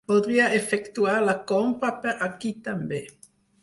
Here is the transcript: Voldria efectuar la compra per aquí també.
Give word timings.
Voldria 0.11 0.47
efectuar 0.59 1.19
la 1.27 1.37
compra 1.53 1.95
per 2.07 2.17
aquí 2.31 2.55
també. 2.71 3.09